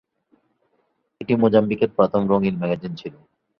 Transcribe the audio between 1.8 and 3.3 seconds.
প্রথম রঙিন ম্যাগাজিন ছিল।